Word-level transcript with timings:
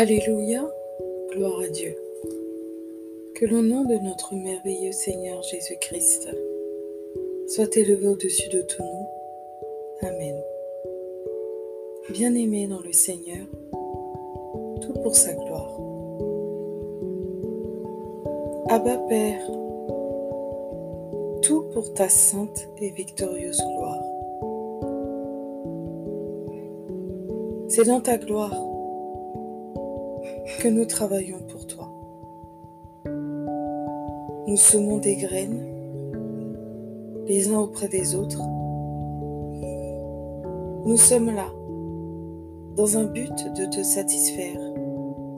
Alléluia, 0.00 0.64
gloire 1.32 1.58
à 1.58 1.68
Dieu. 1.70 1.92
Que 3.34 3.44
le 3.46 3.60
nom 3.62 3.82
de 3.82 3.96
notre 3.96 4.32
merveilleux 4.36 4.92
Seigneur 4.92 5.42
Jésus-Christ 5.42 6.28
soit 7.48 7.76
élevé 7.76 8.06
au-dessus 8.06 8.48
de 8.50 8.60
tout 8.60 8.80
nom. 8.80 9.06
Amen. 10.02 10.40
Bien-aimé 12.10 12.68
dans 12.68 12.78
le 12.78 12.92
Seigneur, 12.92 13.44
tout 14.82 14.92
pour 15.02 15.16
sa 15.16 15.32
gloire. 15.32 15.76
Abba 18.68 18.98
Père, 19.08 19.50
tout 21.42 21.62
pour 21.72 21.92
ta 21.94 22.08
sainte 22.08 22.68
et 22.80 22.90
victorieuse 22.90 23.60
gloire. 23.60 24.04
C'est 27.66 27.86
dans 27.86 28.00
ta 28.00 28.16
gloire 28.16 28.77
que 30.58 30.68
nous 30.68 30.86
travaillons 30.86 31.38
pour 31.48 31.66
toi. 31.68 31.88
Nous 34.48 34.56
semons 34.56 34.98
des 34.98 35.14
graines 35.14 35.64
les 37.26 37.48
uns 37.52 37.60
auprès 37.60 37.86
des 37.86 38.16
autres. 38.16 38.42
Nous 40.84 40.96
sommes 40.96 41.26
là 41.26 41.46
dans 42.76 42.96
un 42.96 43.04
but 43.04 43.32
de 43.56 43.66
te 43.66 43.82
satisfaire 43.82 44.58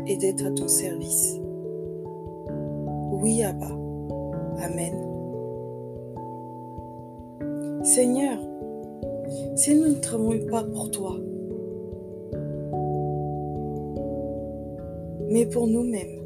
et 0.06 0.16
d'être 0.16 0.46
à 0.46 0.52
ton 0.52 0.68
service. 0.68 1.38
Oui, 3.12 3.42
Abba. 3.42 3.68
Amen. 4.62 4.94
Seigneur, 7.82 8.38
si 9.54 9.74
nous 9.74 9.88
ne 9.88 10.00
travaillons 10.00 10.46
pas 10.46 10.64
pour 10.64 10.90
toi, 10.90 11.16
mais 15.30 15.46
pour 15.46 15.66
nous-mêmes, 15.68 16.20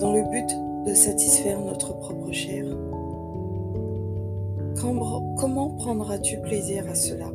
dans 0.00 0.12
le 0.12 0.22
but 0.30 0.88
de 0.88 0.94
satisfaire 0.94 1.60
notre 1.60 1.96
propre 1.98 2.32
chair. 2.32 2.64
Comment 4.80 5.70
prendras-tu 5.76 6.40
plaisir 6.40 6.88
à 6.88 6.94
cela? 6.94 7.30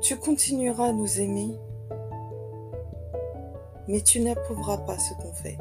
Tu 0.00 0.16
continueras 0.16 0.88
à 0.88 0.92
nous 0.92 1.20
aimer, 1.20 1.58
mais 3.88 4.00
tu 4.00 4.20
n'approuveras 4.20 4.78
pas 4.78 4.98
ce 4.98 5.14
qu'on 5.14 5.32
fait. 5.32 5.58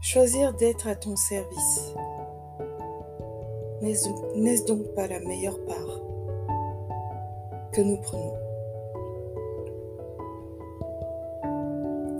Choisir 0.00 0.54
d'être 0.54 0.86
à 0.86 0.94
ton 0.94 1.16
service, 1.16 1.94
n'est-ce 3.82 4.66
donc 4.66 4.82
pas 4.94 5.06
la 5.06 5.20
meilleure 5.20 5.64
part 5.64 6.00
que 7.72 7.80
nous 7.80 7.96
prenons? 7.96 8.47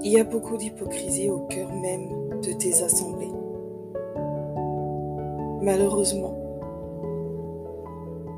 Il 0.08 0.14
y 0.14 0.18
a 0.18 0.24
beaucoup 0.24 0.56
d'hypocrisie 0.56 1.28
au 1.28 1.40
cœur 1.40 1.70
même 1.70 2.40
de 2.40 2.54
tes 2.54 2.82
assemblées. 2.82 3.30
Malheureusement. 5.60 6.34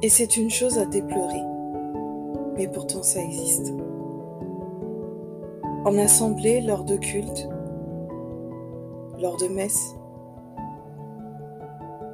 Et 0.02 0.08
c'est 0.08 0.36
une 0.36 0.50
chose 0.50 0.78
à 0.78 0.84
déplorer. 0.84 1.44
Mais 2.56 2.66
pourtant 2.66 3.04
ça 3.04 3.20
existe. 3.20 3.72
En 5.84 5.96
assemblée, 5.96 6.60
lors 6.60 6.82
de 6.82 6.96
culte, 6.96 7.48
lors 9.20 9.36
de 9.36 9.46
messe, 9.46 9.94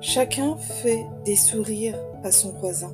chacun 0.03 0.57
fait 0.57 1.07
des 1.25 1.37
sourires 1.37 1.99
à 2.25 2.31
son 2.31 2.53
voisin. 2.59 2.93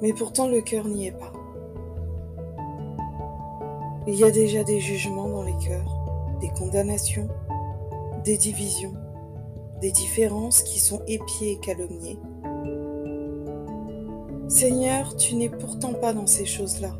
Mais 0.00 0.14
pourtant 0.14 0.48
le 0.48 0.62
cœur 0.62 0.86
n'y 0.86 1.08
est 1.08 1.18
pas. 1.18 1.43
Il 4.06 4.16
y 4.16 4.24
a 4.24 4.30
déjà 4.30 4.64
des 4.64 4.80
jugements 4.80 5.30
dans 5.30 5.42
les 5.42 5.56
cœurs, 5.56 5.90
des 6.42 6.50
condamnations, 6.50 7.26
des 8.22 8.36
divisions, 8.36 8.92
des 9.80 9.92
différences 9.92 10.62
qui 10.62 10.78
sont 10.78 11.00
épiées 11.06 11.52
et 11.52 11.58
calomniées. 11.58 12.18
Seigneur, 14.46 15.16
tu 15.16 15.36
n'es 15.36 15.48
pourtant 15.48 15.94
pas 15.94 16.12
dans 16.12 16.26
ces 16.26 16.44
choses-là. 16.44 16.98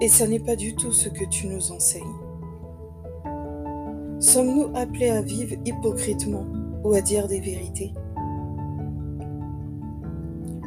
Et 0.00 0.08
ça 0.08 0.26
n'est 0.26 0.40
pas 0.40 0.56
du 0.56 0.74
tout 0.74 0.90
ce 0.90 1.08
que 1.08 1.24
tu 1.26 1.46
nous 1.46 1.70
enseignes. 1.70 2.02
Sommes-nous 4.18 4.76
appelés 4.76 5.10
à 5.10 5.22
vivre 5.22 5.54
hypocritement 5.64 6.44
ou 6.82 6.92
à 6.94 7.00
dire 7.00 7.28
des 7.28 7.38
vérités? 7.38 7.94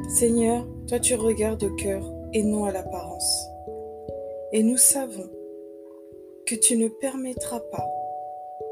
Seigneur, 0.08 0.66
toi 0.88 1.00
tu 1.00 1.16
regardes 1.16 1.64
au 1.64 1.76
cœur 1.76 2.10
et 2.32 2.44
non 2.44 2.64
à 2.64 2.72
l'apparence. 2.72 3.51
Et 4.54 4.64
nous 4.64 4.78
savons 4.78 5.30
que 6.46 6.56
tu 6.56 6.76
ne 6.76 6.90
permettras 6.90 7.62
pas 7.62 7.88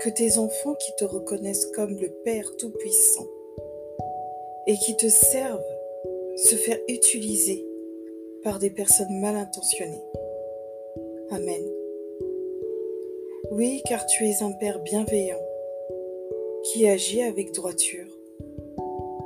que 0.02 0.10
tes 0.10 0.38
enfants 0.38 0.76
qui 0.76 0.92
te 0.98 1.06
reconnaissent 1.06 1.68
comme 1.68 1.98
le 1.98 2.10
Père 2.26 2.56
Tout-Puissant 2.58 3.28
et 4.68 4.76
qui 4.76 4.98
te 4.98 5.08
servent 5.08 5.64
se 6.36 6.56
faire 6.56 6.80
utiliser 6.90 7.66
par 8.44 8.60
des 8.60 8.70
personnes 8.70 9.20
mal 9.20 9.38
intentionnées. 9.38 10.04
Amen. 11.32 11.64
Oui, 13.52 13.82
car 13.88 14.06
tu 14.06 14.28
es 14.28 14.42
un 14.42 14.52
Père 14.52 14.80
bienveillant 14.80 15.42
qui 16.64 16.90
agit 16.90 17.22
avec 17.22 17.54
droiture 17.54 18.20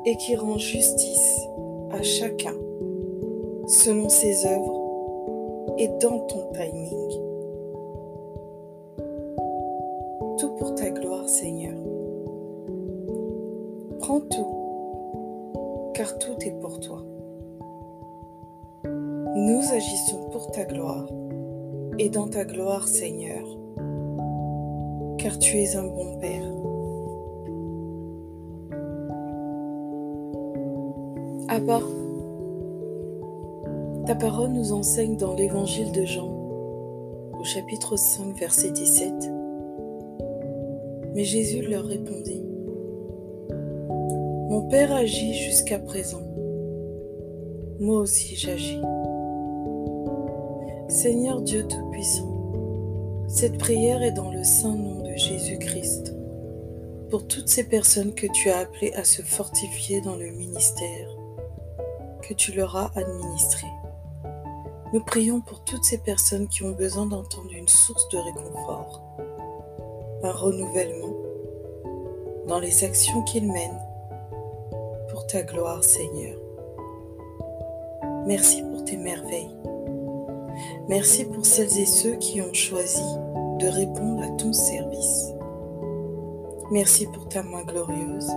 et 0.06 0.16
qui 0.18 0.36
rend 0.36 0.60
justice 0.60 1.40
à 1.92 2.04
chacun 2.04 2.56
selon 3.68 4.10
ses 4.10 4.46
œuvres 4.46 4.83
et 5.78 5.88
dans 6.02 6.20
ton 6.28 6.52
timing. 6.54 7.10
Tout 10.38 10.50
pour 10.58 10.76
ta 10.76 10.90
gloire, 10.90 11.28
Seigneur. 11.28 11.78
Prends 14.00 14.22
tout, 14.22 15.92
car 15.94 16.18
tout 16.20 16.36
est 16.46 16.60
pour 16.60 16.80
toi. 16.80 17.04
Nous 19.36 19.62
agissons 19.74 20.30
pour 20.32 20.52
ta 20.52 20.66
gloire 20.66 21.08
et 21.98 22.10
dans 22.10 22.28
ta 22.28 22.46
gloire, 22.46 22.88
Seigneur, 22.88 23.44
car 25.18 25.38
tu 25.40 25.58
es 25.58 25.76
un 25.76 25.88
bon 25.88 26.18
Père. 26.20 26.44
Abba, 31.50 31.80
ta 34.06 34.16
parole 34.16 34.52
nous 34.52 34.74
enseigne 34.74 35.16
dans 35.16 35.34
l'évangile 35.34 35.92
de 35.94 36.04
Jean, 36.04 36.30
au 37.40 37.44
chapitre 37.46 37.96
5, 37.96 38.38
verset 38.38 38.72
17. 38.72 39.14
Mais 41.14 41.24
Jésus 41.24 41.62
leur 41.62 41.86
répondit, 41.86 42.44
Mon 44.50 44.68
Père 44.70 44.94
agit 44.94 45.34
jusqu'à 45.34 45.80
présent, 45.80 46.24
moi 47.80 48.00
aussi 48.00 48.36
j'agis. 48.36 48.82
Seigneur 50.90 51.42
Dieu 51.42 51.66
Tout-Puissant, 51.66 52.30
cette 53.28 53.58
prière 53.58 54.04
est 54.04 54.12
dans 54.12 54.32
le 54.32 54.44
saint 54.44 54.76
nom 54.76 55.02
de 55.02 55.16
Jésus-Christ 55.16 56.14
pour 57.10 57.26
toutes 57.26 57.48
ces 57.48 57.64
personnes 57.64 58.14
que 58.14 58.28
tu 58.28 58.50
as 58.50 58.60
appelées 58.60 58.94
à 58.96 59.06
se 59.06 59.22
fortifier 59.22 60.02
dans 60.02 60.16
le 60.16 60.30
ministère 60.32 61.10
que 62.22 62.34
tu 62.34 62.52
leur 62.54 62.76
as 62.76 62.92
administré. 62.96 63.68
Nous 64.94 65.04
prions 65.04 65.42
pour 65.42 65.60
toutes 65.62 65.84
ces 65.84 65.98
personnes 65.98 66.48
qui 66.48 66.64
ont 66.64 66.74
besoin 66.74 67.08
d'entendre 67.08 67.50
une 67.52 67.68
source 67.68 68.08
de 68.10 68.18
réconfort, 68.20 69.02
un 70.22 70.32
renouvellement 70.32 71.16
dans 72.48 72.60
les 72.60 72.84
actions 72.84 73.24
qu'ils 73.24 73.52
mènent 73.52 73.82
pour 75.10 75.26
ta 75.26 75.42
gloire 75.42 75.84
Seigneur. 75.84 76.38
Merci 78.28 78.62
pour 78.62 78.86
tes 78.86 78.98
merveilles. 78.98 79.58
Merci 80.88 81.26
pour 81.26 81.44
celles 81.44 81.76
et 81.80 81.88
ceux 81.88 82.14
qui 82.18 82.40
ont 82.44 82.54
choisi 82.54 83.02
de 83.58 83.68
répondre 83.68 84.22
à 84.22 84.30
ton 84.38 84.54
service. 84.54 85.34
Merci 86.70 87.08
pour 87.08 87.28
ta 87.30 87.42
main 87.42 87.64
glorieuse. 87.64 88.30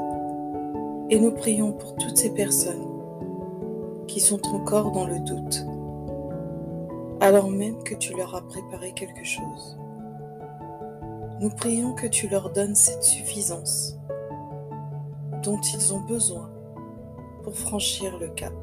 Et 1.11 1.21
nous 1.21 1.33
prions 1.33 1.73
pour 1.73 1.97
toutes 1.97 2.17
ces 2.17 2.31
personnes 2.31 2.89
qui 4.09 4.21
sont 4.21 4.41
encore 4.55 4.93
dans 4.93 5.07
le 5.07 5.19
doute 5.19 5.67
alors 7.21 7.51
même 7.51 7.83
que 7.83 7.95
tu 7.95 8.15
leur 8.15 8.35
as 8.35 8.43
préparé 8.43 8.93
quelque 8.93 9.25
chose. 9.25 9.79
Nous 11.41 11.51
prions 11.51 11.95
que 11.95 12.07
tu 12.07 12.29
leur 12.29 12.51
donnes 12.53 12.75
cette 12.75 13.03
suffisance 13.03 13.97
dont 15.43 15.61
ils 15.61 15.95
ont 15.95 16.01
besoin 16.01 16.51
pour 17.43 17.55
franchir 17.55 18.19
le 18.19 18.29
cap. 18.29 18.55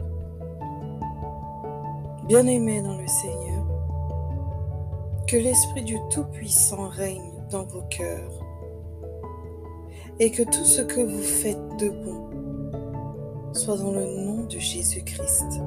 Bien-aimés 2.28 2.82
dans 2.82 2.98
le 2.98 3.08
Seigneur, 3.08 3.66
que 5.28 5.38
l'Esprit 5.38 5.84
du 5.84 5.98
Tout-Puissant 6.10 6.90
règne 6.90 7.44
dans 7.50 7.64
vos 7.64 7.84
cœurs 7.84 8.32
et 10.20 10.32
que 10.32 10.44
tout 10.44 10.66
ce 10.66 10.82
que 10.82 11.02
vous 11.02 11.22
faites 11.22 11.78
de 11.78 11.90
bon 11.90 12.24
soit 13.54 13.78
dans 13.78 13.92
le 13.92 14.06
nom 14.06 14.44
de 14.46 14.58
Jésus-Christ. 14.58 15.62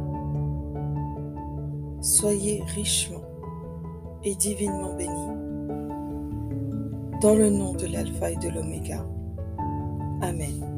Soyez 2.07 2.63
richement 2.75 3.25
et 4.23 4.35
divinement 4.37 4.95
bénis. 4.95 5.11
Dans 7.21 7.35
le 7.35 7.51
nom 7.51 7.73
de 7.73 7.87
l'Alpha 7.87 8.31
et 8.31 8.37
de 8.37 8.49
l'Oméga. 8.49 9.05
Amen. 10.23 10.76